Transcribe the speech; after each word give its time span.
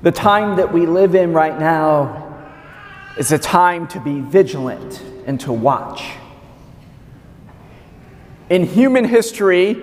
The 0.00 0.12
time 0.12 0.58
that 0.58 0.72
we 0.72 0.86
live 0.86 1.16
in 1.16 1.32
right 1.32 1.58
now 1.58 2.36
is 3.16 3.32
a 3.32 3.38
time 3.38 3.88
to 3.88 3.98
be 4.00 4.20
vigilant 4.20 5.02
and 5.26 5.40
to 5.40 5.52
watch. 5.52 6.04
In 8.48 8.64
human 8.64 9.04
history, 9.04 9.76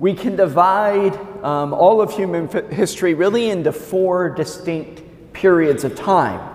we 0.00 0.12
can 0.12 0.34
divide 0.34 1.14
um, 1.44 1.72
all 1.72 2.00
of 2.00 2.12
human 2.12 2.48
f- 2.52 2.68
history 2.70 3.14
really 3.14 3.48
into 3.48 3.70
four 3.70 4.28
distinct 4.28 5.02
periods 5.32 5.84
of 5.84 5.94
time. 5.94 6.50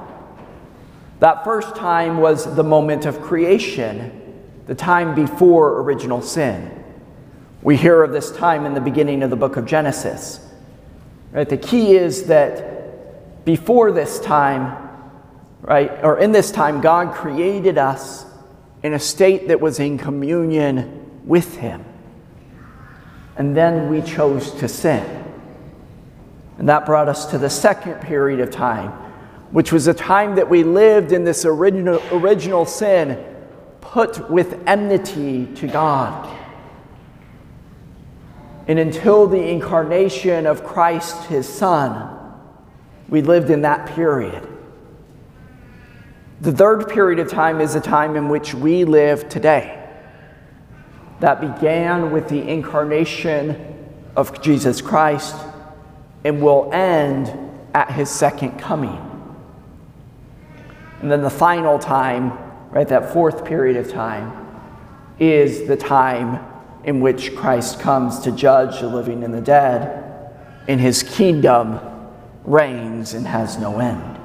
That 1.21 1.45
first 1.45 1.77
time 1.77 2.17
was 2.17 2.53
the 2.53 2.63
moment 2.63 3.05
of 3.05 3.21
creation, 3.21 4.41
the 4.67 4.75
time 4.75 5.15
before 5.15 5.79
original 5.79 6.21
sin. 6.21 6.83
We 7.61 7.77
hear 7.77 8.03
of 8.03 8.11
this 8.11 8.29
time 8.29 8.65
in 8.65 8.73
the 8.73 8.81
beginning 8.81 9.23
of 9.23 9.29
the 9.29 9.37
book 9.37 9.55
of 9.55 9.65
Genesis. 9.65 10.45
Right? 11.31 11.47
The 11.47 11.57
key 11.57 11.95
is 11.95 12.25
that 12.25 12.78
before 13.49 13.91
this 13.91 14.19
time, 14.19 14.77
right, 15.61 15.89
or 16.03 16.19
in 16.19 16.31
this 16.31 16.51
time, 16.51 16.81
God 16.81 17.15
created 17.15 17.79
us 17.79 18.23
in 18.83 18.93
a 18.93 18.99
state 18.99 19.47
that 19.47 19.59
was 19.59 19.79
in 19.79 19.97
communion 19.97 21.23
with 21.25 21.57
Him. 21.57 21.83
And 23.37 23.57
then 23.57 23.89
we 23.89 24.03
chose 24.03 24.51
to 24.59 24.67
sin. 24.67 25.03
And 26.59 26.69
that 26.69 26.85
brought 26.85 27.09
us 27.09 27.25
to 27.31 27.39
the 27.39 27.49
second 27.49 28.01
period 28.01 28.39
of 28.39 28.51
time, 28.51 28.91
which 29.49 29.71
was 29.71 29.87
a 29.87 29.95
time 29.95 30.35
that 30.35 30.47
we 30.47 30.63
lived 30.63 31.11
in 31.11 31.23
this 31.23 31.43
original, 31.43 31.99
original 32.11 32.67
sin, 32.67 33.17
put 33.81 34.29
with 34.29 34.61
enmity 34.67 35.47
to 35.55 35.67
God. 35.67 36.37
And 38.67 38.77
until 38.77 39.25
the 39.25 39.41
incarnation 39.41 40.45
of 40.45 40.63
Christ, 40.63 41.25
his 41.25 41.49
Son, 41.49 42.18
we 43.09 43.21
lived 43.21 43.49
in 43.49 43.61
that 43.61 43.87
period. 43.95 44.47
The 46.41 46.51
third 46.51 46.87
period 46.87 47.19
of 47.19 47.29
time 47.29 47.59
is 47.59 47.73
the 47.73 47.81
time 47.81 48.15
in 48.15 48.29
which 48.29 48.53
we 48.53 48.85
live 48.85 49.27
today. 49.27 49.75
That 51.19 51.41
began 51.41 52.11
with 52.11 52.29
the 52.29 52.47
incarnation 52.47 53.75
of 54.15 54.41
Jesus 54.41 54.79
Christ 54.81 55.35
and 56.23 56.41
will 56.41 56.69
end 56.71 57.33
at 57.73 57.91
his 57.91 58.09
second 58.09 58.57
coming. 58.57 59.05
And 61.01 61.11
then 61.11 61.21
the 61.21 61.29
final 61.29 61.79
time, 61.79 62.37
right, 62.71 62.87
that 62.87 63.11
fourth 63.11 63.43
period 63.43 63.77
of 63.77 63.91
time, 63.91 64.45
is 65.17 65.67
the 65.67 65.75
time 65.75 66.45
in 66.83 67.01
which 67.01 67.35
Christ 67.35 67.79
comes 67.79 68.19
to 68.19 68.31
judge 68.31 68.79
the 68.79 68.87
living 68.87 69.23
and 69.23 69.33
the 69.33 69.41
dead 69.41 70.05
in 70.67 70.79
his 70.79 71.03
kingdom 71.03 71.79
reigns 72.49 73.13
and 73.13 73.27
has 73.27 73.57
no 73.57 73.79
end. 73.79 74.17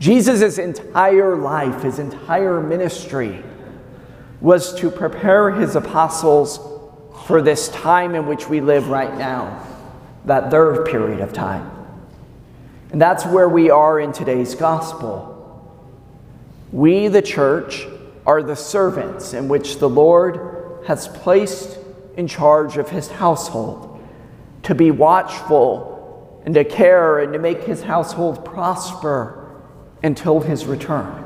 Jesus' 0.00 0.58
entire 0.58 1.36
life, 1.36 1.82
his 1.82 1.98
entire 1.98 2.60
ministry, 2.60 3.42
was 4.40 4.74
to 4.74 4.90
prepare 4.90 5.52
his 5.52 5.76
apostles 5.76 6.58
for 7.26 7.40
this 7.40 7.68
time 7.68 8.14
in 8.14 8.26
which 8.26 8.48
we 8.48 8.60
live 8.60 8.88
right 8.88 9.16
now, 9.16 9.64
that 10.24 10.50
third 10.50 10.86
period 10.86 11.20
of 11.20 11.32
time. 11.32 11.70
And 12.90 13.00
that's 13.00 13.24
where 13.24 13.48
we 13.48 13.70
are 13.70 14.00
in 14.00 14.12
today's 14.12 14.54
gospel. 14.54 15.30
We, 16.72 17.08
the 17.08 17.22
church, 17.22 17.86
are 18.26 18.42
the 18.42 18.56
servants 18.56 19.34
in 19.34 19.48
which 19.48 19.78
the 19.78 19.88
Lord 19.88 20.82
has 20.86 21.06
placed 21.06 21.78
in 22.16 22.26
charge 22.26 22.76
of 22.76 22.90
his 22.90 23.08
household 23.08 24.02
to 24.64 24.74
be 24.74 24.90
watchful 24.90 25.93
and 26.44 26.54
to 26.54 26.64
care 26.64 27.18
and 27.18 27.32
to 27.32 27.38
make 27.38 27.62
his 27.62 27.82
household 27.82 28.44
prosper 28.44 29.62
until 30.02 30.40
his 30.40 30.66
return. 30.66 31.22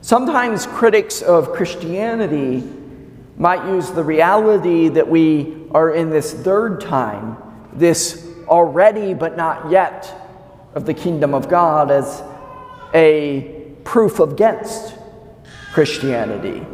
Sometimes 0.00 0.66
critics 0.66 1.20
of 1.20 1.52
Christianity 1.52 2.62
might 3.36 3.66
use 3.68 3.90
the 3.90 4.04
reality 4.04 4.88
that 4.88 5.08
we 5.08 5.66
are 5.72 5.94
in 5.94 6.10
this 6.10 6.32
third 6.32 6.80
time, 6.80 7.36
this 7.72 8.26
already 8.46 9.14
but 9.14 9.36
not 9.36 9.70
yet 9.70 10.12
of 10.74 10.86
the 10.86 10.94
kingdom 10.94 11.34
of 11.34 11.48
God, 11.48 11.90
as 11.90 12.22
a 12.94 13.74
proof 13.84 14.20
against 14.20 14.94
Christianity. 15.72 16.64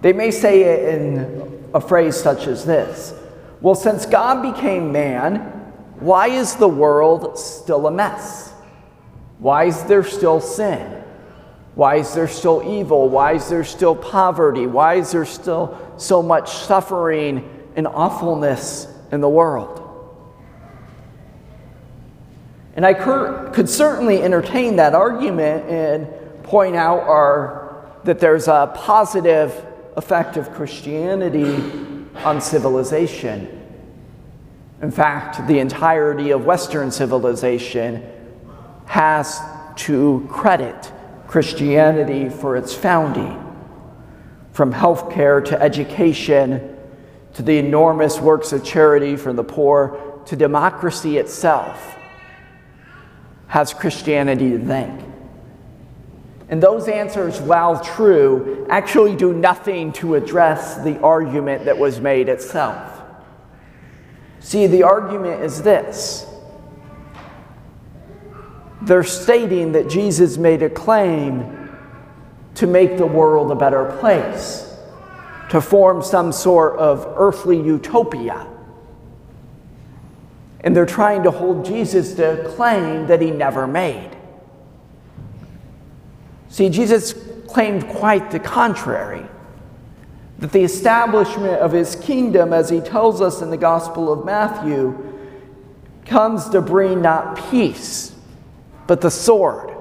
They 0.00 0.12
may 0.12 0.30
say 0.30 0.62
it 0.62 0.94
in 0.94 1.68
a 1.74 1.80
phrase 1.80 2.16
such 2.16 2.46
as 2.46 2.64
this 2.64 3.14
well, 3.60 3.74
since 3.74 4.06
God 4.06 4.42
became 4.54 4.92
man, 4.92 5.36
why 6.00 6.28
is 6.28 6.56
the 6.56 6.68
world 6.68 7.38
still 7.38 7.86
a 7.86 7.90
mess? 7.90 8.52
Why 9.38 9.64
is 9.64 9.82
there 9.84 10.04
still 10.04 10.40
sin? 10.40 11.02
Why 11.74 11.96
is 11.96 12.14
there 12.14 12.28
still 12.28 12.62
evil? 12.64 13.08
Why 13.08 13.34
is 13.34 13.48
there 13.48 13.64
still 13.64 13.96
poverty? 13.96 14.66
Why 14.66 14.94
is 14.94 15.12
there 15.12 15.24
still 15.24 15.78
so 15.96 16.22
much 16.22 16.50
suffering 16.50 17.48
and 17.76 17.86
awfulness 17.86 18.86
in 19.12 19.20
the 19.20 19.28
world? 19.28 19.84
And 22.74 22.86
I 22.86 22.94
could 22.94 23.68
certainly 23.68 24.22
entertain 24.22 24.76
that 24.76 24.94
argument 24.94 25.68
and 25.68 26.06
point 26.44 26.76
out 26.76 27.00
our, 27.00 27.90
that 28.04 28.20
there's 28.20 28.46
a 28.46 28.72
positive 28.74 29.66
effect 29.96 30.36
of 30.36 30.52
Christianity 30.52 31.87
on 32.24 32.40
civilization. 32.40 33.54
In 34.80 34.90
fact, 34.90 35.46
the 35.46 35.58
entirety 35.58 36.30
of 36.30 36.44
Western 36.44 36.90
civilization 36.90 38.04
has 38.86 39.40
to 39.76 40.26
credit 40.30 40.92
Christianity 41.26 42.28
for 42.28 42.56
its 42.56 42.74
founding. 42.74 43.44
From 44.52 44.72
healthcare 44.72 45.44
to 45.44 45.60
education 45.60 46.76
to 47.34 47.42
the 47.42 47.58
enormous 47.58 48.18
works 48.18 48.52
of 48.52 48.64
charity 48.64 49.16
for 49.16 49.32
the 49.32 49.44
poor 49.44 50.22
to 50.26 50.36
democracy 50.36 51.18
itself 51.18 51.96
has 53.46 53.72
Christianity 53.72 54.50
to 54.50 54.58
thank. 54.58 55.04
And 56.48 56.62
those 56.62 56.88
answers, 56.88 57.40
while 57.40 57.78
true, 57.78 58.66
actually 58.70 59.14
do 59.16 59.34
nothing 59.34 59.92
to 59.94 60.14
address 60.14 60.82
the 60.82 60.98
argument 61.00 61.66
that 61.66 61.76
was 61.76 62.00
made 62.00 62.28
itself. 62.28 63.02
See, 64.40 64.66
the 64.66 64.82
argument 64.82 65.42
is 65.42 65.62
this 65.62 66.26
they're 68.82 69.04
stating 69.04 69.72
that 69.72 69.90
Jesus 69.90 70.38
made 70.38 70.62
a 70.62 70.70
claim 70.70 71.70
to 72.54 72.66
make 72.66 72.96
the 72.96 73.06
world 73.06 73.50
a 73.50 73.54
better 73.54 73.96
place, 74.00 74.74
to 75.50 75.60
form 75.60 76.02
some 76.02 76.32
sort 76.32 76.78
of 76.78 77.06
earthly 77.16 77.60
utopia. 77.60 78.46
And 80.62 80.74
they're 80.74 80.86
trying 80.86 81.22
to 81.24 81.30
hold 81.30 81.64
Jesus 81.64 82.14
to 82.14 82.40
a 82.40 82.54
claim 82.54 83.06
that 83.08 83.20
he 83.20 83.30
never 83.30 83.66
made. 83.66 84.17
See, 86.58 86.70
Jesus 86.70 87.14
claimed 87.46 87.86
quite 87.86 88.32
the 88.32 88.40
contrary 88.40 89.24
that 90.40 90.50
the 90.50 90.64
establishment 90.64 91.60
of 91.60 91.70
his 91.70 91.94
kingdom, 91.94 92.52
as 92.52 92.68
he 92.68 92.80
tells 92.80 93.20
us 93.20 93.42
in 93.42 93.50
the 93.50 93.56
Gospel 93.56 94.12
of 94.12 94.24
Matthew, 94.24 95.20
comes 96.04 96.48
to 96.48 96.60
bring 96.60 97.00
not 97.00 97.48
peace, 97.48 98.12
but 98.88 99.00
the 99.00 99.08
sword, 99.08 99.72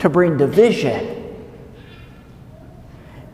to 0.00 0.10
bring 0.10 0.36
division. 0.36 1.34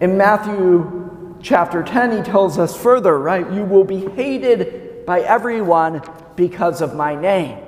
In 0.01 0.17
Matthew 0.17 1.39
chapter 1.43 1.83
10, 1.83 2.19
he 2.19 2.23
tells 2.23 2.57
us 2.57 2.81
further, 2.81 3.19
right? 3.19 3.51
You 3.51 3.65
will 3.65 3.83
be 3.83 4.07
hated 4.11 5.05
by 5.07 5.23
everyone 5.23 6.03
because 6.37 6.83
of 6.83 6.95
my 6.95 7.21
name. 7.21 7.59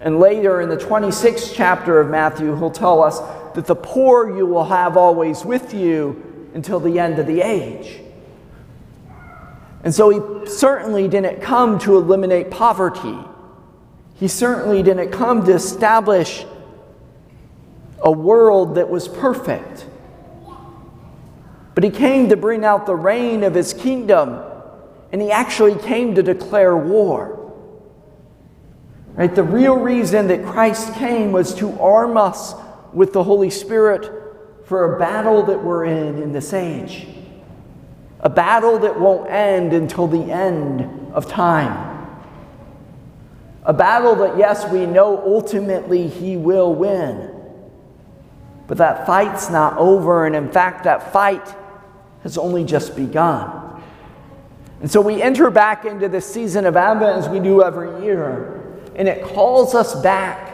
And 0.00 0.18
later 0.18 0.60
in 0.60 0.68
the 0.68 0.76
26th 0.76 1.54
chapter 1.54 2.00
of 2.00 2.10
Matthew, 2.10 2.56
he'll 2.56 2.70
tell 2.70 3.02
us 3.02 3.20
that 3.54 3.66
the 3.66 3.74
poor 3.74 4.36
you 4.36 4.46
will 4.46 4.64
have 4.64 4.96
always 4.96 5.44
with 5.44 5.72
you 5.72 6.50
until 6.54 6.80
the 6.80 6.98
end 6.98 7.18
of 7.18 7.26
the 7.26 7.40
age. 7.40 8.00
And 9.82 9.94
so 9.94 10.08
he 10.08 10.46
certainly 10.50 11.08
didn't 11.08 11.42
come 11.42 11.78
to 11.80 11.96
eliminate 11.96 12.50
poverty. 12.50 13.18
He 14.14 14.28
certainly 14.28 14.82
didn't 14.82 15.10
come 15.10 15.44
to 15.44 15.52
establish 15.52 16.46
a 18.00 18.10
world 18.10 18.76
that 18.76 18.88
was 18.88 19.08
perfect. 19.08 19.86
But 21.74 21.84
he 21.84 21.90
came 21.90 22.28
to 22.28 22.36
bring 22.36 22.64
out 22.64 22.86
the 22.86 22.94
reign 22.94 23.42
of 23.42 23.54
his 23.54 23.74
kingdom, 23.74 24.40
and 25.12 25.20
he 25.20 25.30
actually 25.30 25.76
came 25.76 26.14
to 26.14 26.22
declare 26.22 26.76
war. 26.76 27.43
Right? 29.14 29.34
The 29.34 29.42
real 29.42 29.76
reason 29.76 30.28
that 30.28 30.44
Christ 30.44 30.92
came 30.94 31.32
was 31.32 31.54
to 31.56 31.78
arm 31.80 32.16
us 32.16 32.54
with 32.92 33.12
the 33.12 33.22
Holy 33.22 33.50
Spirit 33.50 34.10
for 34.66 34.94
a 34.94 34.98
battle 34.98 35.42
that 35.44 35.62
we're 35.62 35.84
in 35.84 36.22
in 36.22 36.32
this 36.32 36.52
age 36.52 37.06
a 38.24 38.30
battle 38.30 38.78
that 38.78 38.98
won't 38.98 39.30
end 39.30 39.74
until 39.74 40.06
the 40.08 40.32
end 40.32 41.12
of 41.12 41.28
time. 41.28 41.92
A 43.64 43.72
battle 43.72 44.16
that, 44.16 44.38
yes, 44.38 44.68
we 44.70 44.86
know 44.86 45.18
ultimately 45.18 46.08
he 46.08 46.36
will 46.38 46.74
win. 46.74 47.30
But 48.66 48.78
that 48.78 49.06
fight's 49.06 49.50
not 49.50 49.76
over, 49.76 50.26
and 50.26 50.34
in 50.34 50.50
fact, 50.50 50.84
that 50.84 51.12
fight 51.12 51.54
has 52.22 52.38
only 52.38 52.64
just 52.64 52.96
begun. 52.96 53.82
And 54.80 54.90
so 54.90 55.02
we 55.02 55.20
enter 55.20 55.50
back 55.50 55.84
into 55.84 56.08
this 56.08 56.26
season 56.26 56.64
of 56.64 56.76
Advent 56.76 57.18
as 57.18 57.28
we 57.28 57.40
do 57.40 57.62
every 57.62 58.04
year, 58.04 58.53
and 58.96 59.08
it 59.08 59.24
calls 59.24 59.74
us 59.74 59.94
back 60.02 60.52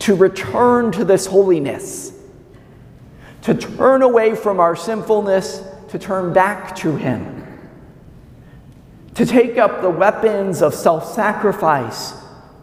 to 0.00 0.14
return 0.14 0.92
to 0.92 1.04
this 1.04 1.26
holiness, 1.26 2.12
to 3.42 3.54
turn 3.54 4.02
away 4.02 4.34
from 4.34 4.60
our 4.60 4.76
sinfulness, 4.76 5.62
to 5.88 5.98
turn 5.98 6.32
back 6.32 6.74
to 6.76 6.96
Him 6.96 7.42
to 9.14 9.26
take 9.26 9.58
up 9.58 9.82
the 9.82 9.90
weapons 9.90 10.62
of 10.62 10.74
self 10.74 11.12
sacrifice, 11.14 12.14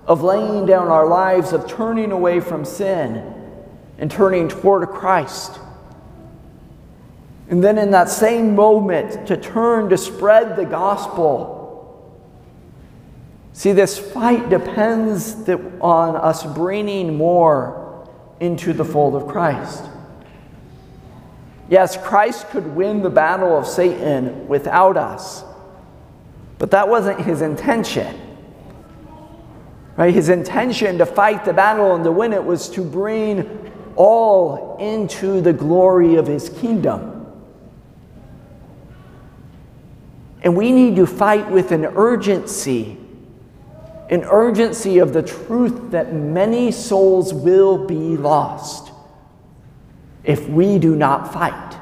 of 0.06 0.24
laying 0.24 0.66
down 0.66 0.88
our 0.88 1.08
lives, 1.08 1.54
of 1.54 1.68
turning 1.68 2.12
away 2.12 2.40
from 2.40 2.66
sin 2.66 3.36
and 3.98 4.10
turning 4.10 4.48
toward 4.48 4.88
Christ. 4.90 5.60
And 7.50 7.64
then 7.64 7.78
in 7.78 7.92
that 7.92 8.10
same 8.10 8.56
moment, 8.56 9.28
to 9.28 9.38
turn 9.38 9.90
to 9.90 9.98
spread 9.98 10.56
the 10.56 10.66
gospel. 10.66 11.58
See, 13.60 13.74
this 13.74 14.00
fight 14.00 14.48
depends 14.48 15.34
on 15.82 16.16
us 16.16 16.46
bringing 16.46 17.18
more 17.18 18.08
into 18.40 18.72
the 18.72 18.86
fold 18.86 19.16
of 19.16 19.28
Christ. 19.28 19.84
Yes, 21.70 21.98
Christ 21.98 22.48
could 22.52 22.66
win 22.74 23.02
the 23.02 23.10
battle 23.10 23.58
of 23.58 23.68
Satan 23.68 24.48
without 24.48 24.96
us. 24.96 25.44
But 26.58 26.72
that 26.72 26.88
wasn't 26.88 27.20
his 27.20 27.42
intention. 27.42 28.18
Right? 29.98 30.14
His 30.14 30.30
intention 30.30 30.98
to 31.00 31.06
fight 31.06 31.44
the 31.44 31.52
battle 31.52 31.96
and 31.96 32.04
to 32.06 32.14
win 32.14 32.32
it 32.32 32.46
was 32.46 32.70
to 32.70 32.82
bring 32.82 33.74
all 33.98 34.78
into 34.80 35.42
the 35.42 35.52
glory 35.52 36.16
of 36.16 36.28
his 36.28 36.48
kingdom. 36.48 37.28
And 40.44 40.56
we 40.56 40.72
need 40.72 40.96
to 40.96 41.06
fight 41.06 41.52
with 41.52 41.74
an 41.74 41.84
urgency, 41.84 42.96
an 44.10 44.24
urgency 44.26 44.98
of 44.98 45.14
the 45.14 45.22
truth 45.22 45.92
that 45.92 46.14
many 46.14 46.72
souls 46.72 47.34
will 47.34 47.86
be 47.86 48.18
lost 48.18 48.92
if 50.24 50.48
we 50.50 50.80
do 50.80 50.96
not 50.96 51.32
fight. 51.32 51.78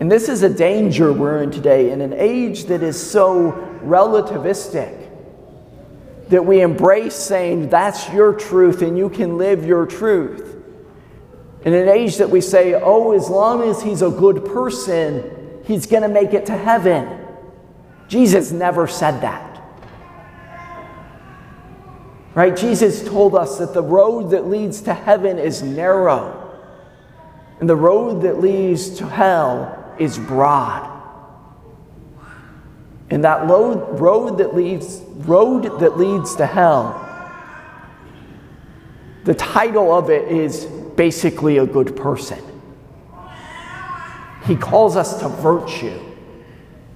And 0.00 0.10
this 0.10 0.28
is 0.28 0.42
a 0.42 0.48
danger 0.48 1.12
we're 1.12 1.42
in 1.42 1.50
today 1.50 1.90
in 1.90 2.00
an 2.00 2.12
age 2.12 2.64
that 2.64 2.82
is 2.82 2.98
so 2.98 3.52
relativistic 3.82 5.08
that 6.28 6.44
we 6.44 6.60
embrace 6.60 7.14
saying 7.14 7.68
that's 7.68 8.10
your 8.12 8.32
truth 8.32 8.82
and 8.82 8.96
you 8.96 9.10
can 9.10 9.38
live 9.38 9.64
your 9.64 9.86
truth. 9.86 10.56
In 11.64 11.74
an 11.74 11.88
age 11.88 12.18
that 12.18 12.30
we 12.30 12.40
say, 12.40 12.74
oh, 12.74 13.12
as 13.12 13.28
long 13.28 13.62
as 13.62 13.82
he's 13.82 14.02
a 14.02 14.10
good 14.10 14.44
person, 14.44 15.62
he's 15.64 15.86
going 15.86 16.02
to 16.02 16.08
make 16.08 16.32
it 16.32 16.46
to 16.46 16.56
heaven. 16.56 17.26
Jesus 18.08 18.52
never 18.52 18.86
said 18.86 19.20
that. 19.20 19.47
Right? 22.38 22.56
Jesus 22.56 23.02
told 23.02 23.34
us 23.34 23.58
that 23.58 23.74
the 23.74 23.82
road 23.82 24.30
that 24.30 24.46
leads 24.46 24.80
to 24.82 24.94
heaven 24.94 25.40
is 25.40 25.60
narrow, 25.60 26.56
and 27.58 27.68
the 27.68 27.74
road 27.74 28.22
that 28.22 28.38
leads 28.38 28.90
to 28.98 29.08
hell 29.08 29.96
is 29.98 30.18
broad. 30.18 30.88
And 33.10 33.24
that 33.24 33.48
road, 33.48 34.38
that 34.38 34.54
leads 34.54 35.00
road 35.26 35.80
that 35.80 35.98
leads 35.98 36.36
to 36.36 36.46
hell. 36.46 37.04
The 39.24 39.34
title 39.34 39.92
of 39.92 40.08
it 40.08 40.30
is 40.30 40.64
basically 40.94 41.58
a 41.58 41.66
good 41.66 41.96
person. 41.96 42.38
He 44.44 44.54
calls 44.54 44.94
us 44.94 45.18
to 45.22 45.28
virtue. 45.28 46.00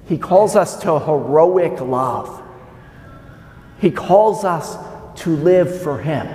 He 0.06 0.18
calls 0.18 0.54
us 0.54 0.80
to 0.82 1.00
heroic 1.00 1.80
love. 1.80 2.40
He 3.80 3.90
calls 3.90 4.44
us 4.44 4.76
to 5.22 5.36
live 5.36 5.82
for 5.82 5.98
Him 5.98 6.26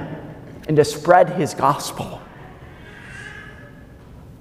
and 0.68 0.76
to 0.78 0.86
spread 0.86 1.30
His 1.30 1.54
gospel. 1.54 2.22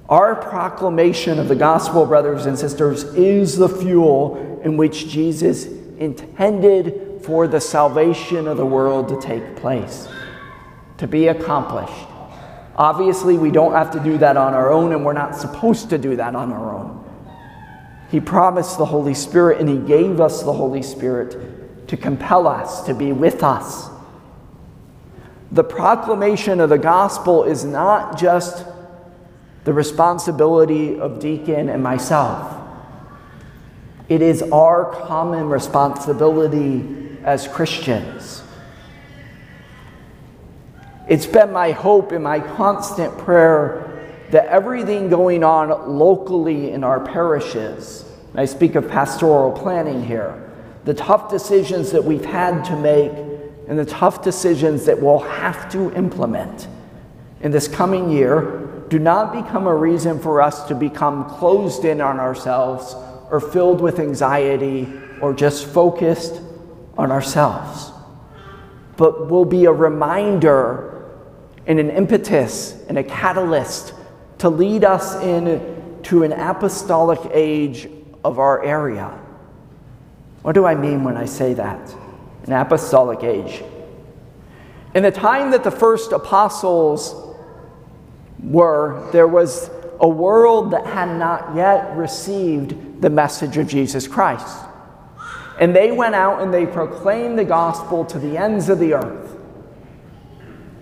Our 0.08 0.36
proclamation 0.36 1.40
of 1.40 1.48
the 1.48 1.56
gospel, 1.56 2.06
brothers 2.06 2.46
and 2.46 2.56
sisters, 2.56 3.02
is 3.14 3.56
the 3.56 3.68
fuel 3.68 4.60
in 4.62 4.76
which 4.76 5.08
Jesus 5.08 5.66
intended 5.66 7.20
for 7.22 7.48
the 7.48 7.60
salvation 7.60 8.46
of 8.46 8.56
the 8.56 8.66
world 8.66 9.08
to 9.08 9.20
take 9.20 9.56
place, 9.56 10.06
to 10.98 11.08
be 11.08 11.26
accomplished. 11.26 12.08
Obviously, 12.76 13.36
we 13.36 13.50
don't 13.50 13.72
have 13.72 13.90
to 13.92 14.00
do 14.00 14.16
that 14.18 14.36
on 14.36 14.54
our 14.54 14.70
own, 14.70 14.92
and 14.92 15.04
we're 15.04 15.12
not 15.12 15.34
supposed 15.34 15.90
to 15.90 15.98
do 15.98 16.14
that 16.14 16.36
on 16.36 16.52
our 16.52 16.72
own. 16.72 17.02
He 18.10 18.20
promised 18.20 18.78
the 18.78 18.86
Holy 18.86 19.14
Spirit, 19.14 19.58
and 19.58 19.68
He 19.68 19.78
gave 19.78 20.20
us 20.20 20.44
the 20.44 20.52
Holy 20.52 20.82
Spirit 20.82 21.88
to 21.88 21.96
compel 21.96 22.46
us, 22.46 22.82
to 22.82 22.94
be 22.94 23.12
with 23.12 23.42
us. 23.42 23.88
The 25.52 25.64
proclamation 25.64 26.60
of 26.60 26.70
the 26.70 26.78
gospel 26.78 27.44
is 27.44 27.64
not 27.64 28.18
just 28.18 28.64
the 29.64 29.72
responsibility 29.72 30.98
of 30.98 31.20
Deacon 31.20 31.68
and 31.68 31.82
myself. 31.82 32.62
It 34.08 34.22
is 34.22 34.42
our 34.42 34.92
common 35.06 35.48
responsibility 35.48 37.18
as 37.24 37.48
Christians. 37.48 38.42
It's 41.08 41.26
been 41.26 41.52
my 41.52 41.72
hope 41.72 42.12
and 42.12 42.22
my 42.22 42.40
constant 42.40 43.16
prayer 43.18 43.82
that 44.30 44.46
everything 44.46 45.08
going 45.08 45.44
on 45.44 45.96
locally 45.98 46.72
in 46.72 46.82
our 46.82 47.00
parishes, 47.00 48.04
I 48.34 48.44
speak 48.44 48.74
of 48.74 48.88
pastoral 48.88 49.52
planning 49.52 50.04
here, 50.04 50.50
the 50.84 50.94
tough 50.94 51.30
decisions 51.30 51.92
that 51.92 52.04
we've 52.04 52.24
had 52.24 52.64
to 52.64 52.76
make 52.76 53.12
and 53.68 53.78
the 53.78 53.84
tough 53.84 54.22
decisions 54.22 54.84
that 54.86 55.00
we'll 55.00 55.18
have 55.18 55.70
to 55.72 55.92
implement 55.94 56.68
in 57.40 57.50
this 57.50 57.68
coming 57.68 58.10
year 58.10 58.84
do 58.88 58.98
not 58.98 59.32
become 59.32 59.66
a 59.66 59.74
reason 59.74 60.18
for 60.18 60.40
us 60.40 60.66
to 60.68 60.74
become 60.74 61.28
closed 61.28 61.84
in 61.84 62.00
on 62.00 62.20
ourselves 62.20 62.94
or 63.30 63.40
filled 63.40 63.80
with 63.80 63.98
anxiety 63.98 64.92
or 65.20 65.34
just 65.34 65.66
focused 65.66 66.40
on 66.96 67.10
ourselves, 67.10 67.92
but 68.96 69.28
will 69.28 69.44
be 69.44 69.64
a 69.64 69.72
reminder 69.72 71.04
and 71.66 71.80
an 71.80 71.90
impetus 71.90 72.84
and 72.88 72.96
a 72.96 73.02
catalyst 73.02 73.92
to 74.38 74.48
lead 74.48 74.84
us 74.84 75.16
into 75.22 76.22
an 76.22 76.32
apostolic 76.32 77.18
age 77.32 77.88
of 78.24 78.38
our 78.38 78.64
area. 78.64 79.08
What 80.42 80.54
do 80.54 80.64
I 80.64 80.74
mean 80.74 81.02
when 81.02 81.16
I 81.16 81.24
say 81.24 81.54
that? 81.54 81.94
An 82.46 82.52
apostolic 82.52 83.22
age. 83.22 83.62
In 84.94 85.02
the 85.02 85.10
time 85.10 85.50
that 85.50 85.64
the 85.64 85.70
first 85.70 86.12
apostles 86.12 87.14
were 88.40 89.08
there 89.12 89.26
was 89.26 89.70
a 90.00 90.08
world 90.08 90.70
that 90.70 90.86
had 90.86 91.18
not 91.18 91.56
yet 91.56 91.96
received 91.96 93.00
the 93.00 93.10
message 93.10 93.56
of 93.56 93.66
Jesus 93.66 94.06
Christ. 94.06 94.64
And 95.58 95.74
they 95.74 95.90
went 95.90 96.14
out 96.14 96.42
and 96.42 96.52
they 96.52 96.66
proclaimed 96.66 97.38
the 97.38 97.44
gospel 97.44 98.04
to 98.06 98.18
the 98.18 98.36
ends 98.36 98.68
of 98.68 98.78
the 98.78 98.94
earth. 98.94 99.36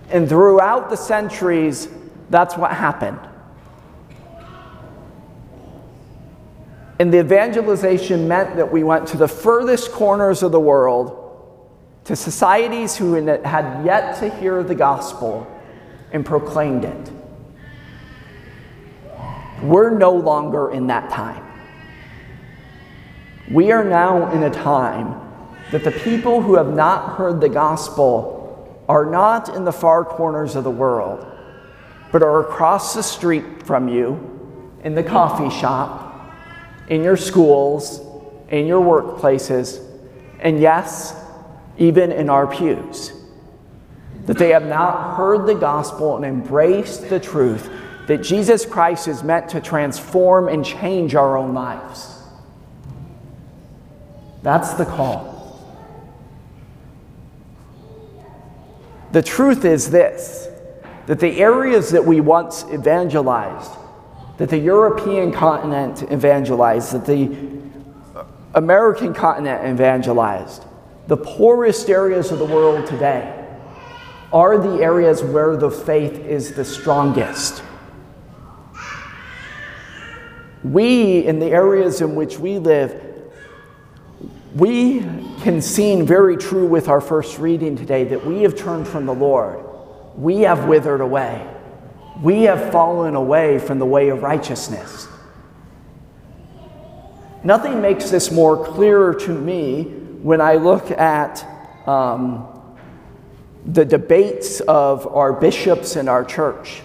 And 0.09 0.27
throughout 0.27 0.89
the 0.89 0.97
centuries, 0.97 1.87
that's 2.29 2.57
what 2.57 2.71
happened. 2.71 3.19
And 6.99 7.13
the 7.13 7.19
evangelization 7.19 8.27
meant 8.27 8.55
that 8.55 8.71
we 8.71 8.83
went 8.83 9.07
to 9.09 9.17
the 9.17 9.27
furthest 9.27 9.91
corners 9.91 10.43
of 10.43 10.51
the 10.51 10.59
world, 10.59 11.24
to 12.05 12.15
societies 12.15 12.95
who 12.95 13.13
had 13.13 13.85
yet 13.85 14.17
to 14.19 14.29
hear 14.29 14.63
the 14.63 14.75
gospel, 14.75 15.51
and 16.11 16.25
proclaimed 16.25 16.85
it. 16.85 17.11
We're 19.61 19.97
no 19.97 20.11
longer 20.11 20.71
in 20.71 20.87
that 20.87 21.09
time. 21.09 21.43
We 23.51 23.71
are 23.71 23.83
now 23.83 24.31
in 24.31 24.43
a 24.43 24.49
time 24.49 25.19
that 25.71 25.83
the 25.83 25.91
people 25.91 26.41
who 26.41 26.55
have 26.55 26.73
not 26.73 27.17
heard 27.17 27.41
the 27.41 27.49
gospel 27.49 28.85
are 28.87 29.05
not 29.05 29.49
in 29.55 29.65
the 29.65 29.73
far 29.73 30.05
corners 30.05 30.55
of 30.55 30.63
the 30.63 30.71
world, 30.71 31.25
but 32.11 32.21
are 32.21 32.47
across 32.47 32.93
the 32.93 33.03
street 33.03 33.63
from 33.63 33.89
you, 33.89 34.71
in 34.83 34.93
the 34.93 35.03
coffee 35.03 35.49
shop, 35.59 36.31
in 36.87 37.03
your 37.03 37.17
schools, 37.17 37.99
in 38.49 38.67
your 38.67 38.83
workplaces, 38.83 39.83
and 40.39 40.59
yes, 40.59 41.15
even 41.77 42.11
in 42.11 42.29
our 42.29 42.47
pews. 42.47 43.11
That 44.25 44.37
they 44.37 44.49
have 44.49 44.65
not 44.65 45.17
heard 45.17 45.45
the 45.45 45.55
gospel 45.55 46.15
and 46.15 46.25
embraced 46.25 47.09
the 47.09 47.19
truth 47.19 47.69
that 48.07 48.21
Jesus 48.21 48.65
Christ 48.65 49.07
is 49.07 49.23
meant 49.23 49.49
to 49.49 49.61
transform 49.61 50.47
and 50.47 50.63
change 50.63 51.15
our 51.15 51.37
own 51.37 51.53
lives. 51.53 52.19
That's 54.43 54.73
the 54.73 54.85
call. 54.85 55.33
The 59.11 59.21
truth 59.21 59.65
is 59.65 59.89
this 59.89 60.49
that 61.07 61.19
the 61.19 61.39
areas 61.39 61.91
that 61.91 62.03
we 62.03 62.19
once 62.19 62.65
evangelized, 62.73 63.71
that 64.37 64.49
the 64.49 64.57
European 64.57 65.31
continent 65.31 66.03
evangelized, 66.11 66.93
that 66.93 67.05
the 67.05 67.55
American 68.55 69.13
continent 69.13 69.67
evangelized, 69.67 70.65
the 71.07 71.17
poorest 71.17 71.89
areas 71.89 72.31
of 72.31 72.39
the 72.39 72.45
world 72.45 72.87
today 72.87 73.45
are 74.33 74.57
the 74.57 74.83
areas 74.83 75.23
where 75.23 75.55
the 75.55 75.69
faith 75.69 76.19
is 76.19 76.53
the 76.53 76.65
strongest. 76.65 77.63
We, 80.63 81.25
in 81.25 81.39
the 81.39 81.47
areas 81.47 82.01
in 82.01 82.15
which 82.15 82.39
we 82.39 82.57
live, 82.57 83.01
we 84.55 85.01
can 85.41 85.61
see 85.61 86.01
very 86.01 86.37
true 86.37 86.65
with 86.65 86.87
our 86.87 87.01
first 87.01 87.37
reading 87.37 87.75
today 87.75 88.05
that 88.05 88.25
we 88.25 88.41
have 88.41 88.55
turned 88.55 88.87
from 88.87 89.05
the 89.05 89.13
Lord. 89.13 89.63
We 90.15 90.41
have 90.41 90.65
withered 90.65 91.01
away. 91.01 91.47
We 92.21 92.43
have 92.43 92.71
fallen 92.71 93.15
away 93.15 93.59
from 93.59 93.77
the 93.77 93.85
way 93.85 94.09
of 94.09 94.23
righteousness. 94.23 95.07
Nothing 97.43 97.79
makes 97.79 98.09
this 98.09 98.31
more 98.31 98.65
clearer 98.65 99.13
to 99.13 99.29
me 99.29 100.04
when 100.25 100.41
I 100.41 100.55
look 100.55 100.89
at 100.89 101.45
um, 101.87 102.47
the 103.63 103.85
debates 103.85 104.59
of 104.61 105.05
our 105.05 105.31
bishops 105.31 105.95
in 105.97 106.07
our 106.07 106.25
church. 106.25 106.81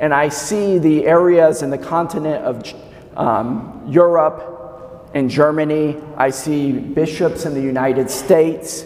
And 0.00 0.12
I 0.12 0.28
see 0.28 0.76
the 0.76 1.06
areas 1.06 1.62
in 1.62 1.70
the 1.70 1.78
continent 1.78 2.44
of 2.44 2.74
um, 3.16 3.86
Europe 3.88 5.08
in 5.14 5.30
Germany, 5.30 5.96
I 6.18 6.28
see 6.28 6.72
bishops 6.72 7.46
in 7.46 7.54
the 7.54 7.62
United 7.62 8.10
States 8.10 8.84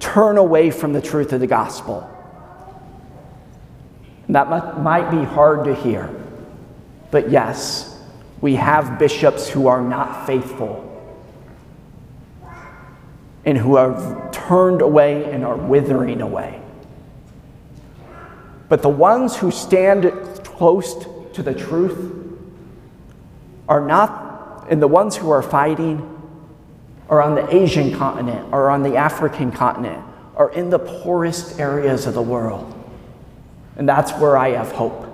turn 0.00 0.38
away 0.38 0.70
from 0.70 0.94
the 0.94 1.02
truth 1.02 1.34
of 1.34 1.40
the 1.40 1.46
gospel. 1.46 2.08
that 4.26 4.48
might 4.80 5.10
be 5.10 5.22
hard 5.22 5.64
to 5.66 5.74
hear, 5.74 6.08
but 7.10 7.30
yes, 7.30 8.02
we 8.40 8.54
have 8.54 8.98
bishops 8.98 9.50
who 9.50 9.66
are 9.66 9.82
not 9.82 10.26
faithful 10.26 10.87
and 13.48 13.56
who 13.56 13.76
have 13.76 14.30
turned 14.30 14.82
away 14.82 15.24
and 15.24 15.42
are 15.42 15.56
withering 15.56 16.20
away. 16.20 16.60
But 18.68 18.82
the 18.82 18.90
ones 18.90 19.38
who 19.38 19.50
stand 19.50 20.04
close 20.44 20.94
to 21.32 21.42
the 21.42 21.54
truth 21.54 22.28
are 23.66 23.80
not 23.80 24.66
and 24.68 24.82
the 24.82 24.86
ones 24.86 25.16
who 25.16 25.30
are 25.30 25.40
fighting 25.40 26.14
are 27.08 27.22
on 27.22 27.36
the 27.36 27.56
Asian 27.56 27.96
continent 27.96 28.52
or 28.52 28.68
on 28.68 28.82
the 28.82 28.96
African 28.96 29.50
continent 29.50 30.04
or 30.34 30.52
in 30.52 30.68
the 30.68 30.78
poorest 30.78 31.58
areas 31.58 32.04
of 32.04 32.12
the 32.12 32.20
world. 32.20 32.74
And 33.76 33.88
that's 33.88 34.12
where 34.12 34.36
I 34.36 34.50
have 34.50 34.72
hope. 34.72 35.06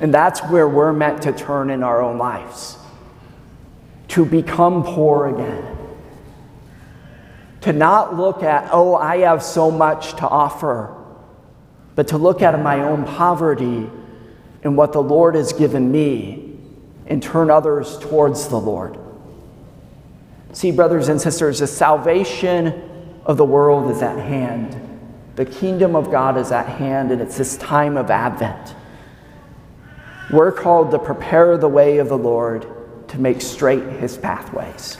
And 0.00 0.14
that's 0.14 0.38
where 0.42 0.68
we're 0.68 0.92
meant 0.92 1.22
to 1.22 1.32
turn 1.32 1.68
in 1.70 1.82
our 1.82 2.00
own 2.00 2.16
lives 2.16 2.78
to 4.06 4.24
become 4.24 4.84
poor 4.84 5.34
again. 5.34 5.73
To 7.64 7.72
not 7.72 8.14
look 8.14 8.42
at, 8.42 8.68
oh, 8.72 8.94
I 8.94 9.18
have 9.20 9.42
so 9.42 9.70
much 9.70 10.16
to 10.16 10.28
offer, 10.28 10.94
but 11.94 12.08
to 12.08 12.18
look 12.18 12.42
at 12.42 12.62
my 12.62 12.82
own 12.82 13.04
poverty 13.04 13.88
and 14.62 14.76
what 14.76 14.92
the 14.92 15.02
Lord 15.02 15.34
has 15.34 15.54
given 15.54 15.90
me 15.90 16.58
and 17.06 17.22
turn 17.22 17.50
others 17.50 17.98
towards 18.00 18.48
the 18.48 18.60
Lord. 18.60 18.98
See, 20.52 20.72
brothers 20.72 21.08
and 21.08 21.18
sisters, 21.18 21.60
the 21.60 21.66
salvation 21.66 22.82
of 23.24 23.38
the 23.38 23.46
world 23.46 23.90
is 23.90 24.02
at 24.02 24.18
hand. 24.18 24.78
The 25.36 25.46
kingdom 25.46 25.96
of 25.96 26.10
God 26.10 26.36
is 26.36 26.52
at 26.52 26.68
hand, 26.68 27.12
and 27.12 27.22
it's 27.22 27.38
this 27.38 27.56
time 27.56 27.96
of 27.96 28.10
Advent. 28.10 28.74
We're 30.30 30.52
called 30.52 30.90
to 30.90 30.98
prepare 30.98 31.56
the 31.56 31.68
way 31.68 31.96
of 31.96 32.10
the 32.10 32.18
Lord 32.18 32.66
to 33.08 33.18
make 33.18 33.40
straight 33.40 33.84
his 33.84 34.18
pathways. 34.18 34.98